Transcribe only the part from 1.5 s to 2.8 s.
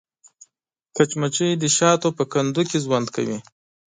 د شاتو په کندو کې